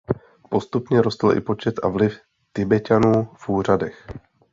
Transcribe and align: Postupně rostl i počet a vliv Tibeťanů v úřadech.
Postupně 0.49 1.01
rostl 1.01 1.31
i 1.37 1.41
počet 1.41 1.75
a 1.83 1.87
vliv 1.87 2.19
Tibeťanů 2.53 3.29
v 3.35 3.49
úřadech. 3.49 4.07